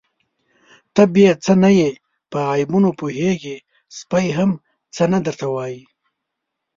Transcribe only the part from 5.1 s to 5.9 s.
نه درته وايي.